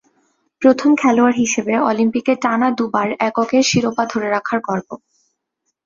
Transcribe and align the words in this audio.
প্রথম 0.61 0.91
খেলোয়াড় 0.95 1.35
হিসেবে 1.35 1.73
অলিম্পিকে 1.89 2.33
টানা 2.43 2.69
দুবার 2.77 3.07
এককের 3.27 3.63
শিরোপা 3.69 4.03
ধরে 4.11 4.27
রাখার 4.29 4.59
গর্ব। 4.67 4.89